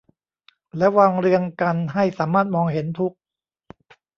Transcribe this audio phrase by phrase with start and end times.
[0.77, 3.13] แล้ววางเรียงกันให้สามารถมองเห็นทุก